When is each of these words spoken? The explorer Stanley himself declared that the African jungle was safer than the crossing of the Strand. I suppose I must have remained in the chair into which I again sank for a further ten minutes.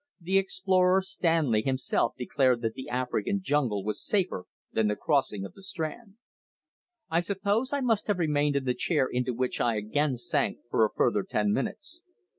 The 0.19 0.39
explorer 0.39 1.03
Stanley 1.03 1.61
himself 1.61 2.15
declared 2.17 2.63
that 2.63 2.73
the 2.73 2.89
African 2.89 3.39
jungle 3.39 3.83
was 3.83 4.03
safer 4.03 4.45
than 4.71 4.87
the 4.87 4.95
crossing 4.95 5.45
of 5.45 5.53
the 5.53 5.61
Strand. 5.61 6.15
I 7.11 7.19
suppose 7.19 7.71
I 7.71 7.81
must 7.81 8.07
have 8.07 8.17
remained 8.17 8.55
in 8.55 8.63
the 8.65 8.73
chair 8.73 9.05
into 9.05 9.31
which 9.31 9.61
I 9.61 9.75
again 9.75 10.17
sank 10.17 10.57
for 10.71 10.83
a 10.83 10.89
further 10.91 11.21
ten 11.21 11.53
minutes. 11.53 12.01